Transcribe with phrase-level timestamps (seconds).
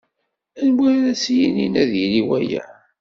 [0.61, 2.63] Anwa ara as-yinin ad d-yili waya.